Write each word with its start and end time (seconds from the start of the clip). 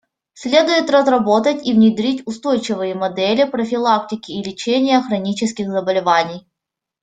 Следует 0.33 0.89
разработать 0.89 1.63
и 1.67 1.73
внедрить 1.73 2.23
устойчивые 2.25 2.95
модели 2.95 3.43
профилактики 3.47 4.31
и 4.31 4.41
лечения 4.41 4.99
хронических 4.99 5.69
заболеваний. 5.71 6.47